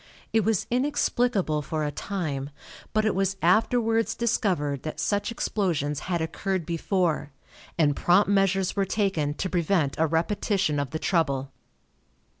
It 0.33 0.43
was 0.43 0.65
inexplicable 0.71 1.61
for 1.61 1.83
a 1.83 1.91
time, 1.91 2.49
but 2.91 3.05
it 3.05 3.13
was 3.13 3.37
afterwards 3.43 4.15
discovered 4.15 4.81
that 4.81 4.99
such 4.99 5.31
explosions 5.31 5.99
had 6.09 6.21
occurred 6.23 6.65
before, 6.65 7.31
and 7.77 7.95
prompt 7.95 8.27
measures 8.27 8.75
were 8.75 8.83
taken 8.85 9.35
to 9.35 9.47
prevent 9.47 9.93
a 9.99 10.07
repetition 10.07 10.79
of 10.79 10.89
the 10.89 10.97
trouble. 10.97 11.51